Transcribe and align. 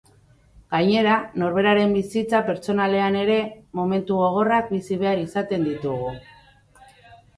Gainera, 0.75 1.17
norberaren 1.41 1.93
bizitza 1.97 2.41
pertsonalean 2.49 3.19
ere, 3.25 3.37
momentu 3.81 4.19
gogorrak 4.25 4.75
bizi 4.77 5.01
behar 5.07 5.23
izaten 5.29 5.69
ditugu. 5.71 6.13